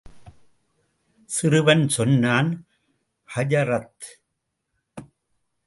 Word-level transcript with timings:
சிறுவன் 1.29 1.83
சொன்னான், 1.89 2.49
ஹஜரத்! 3.29 4.07